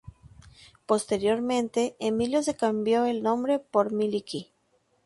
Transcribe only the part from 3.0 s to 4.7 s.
el nombre por "Miliki".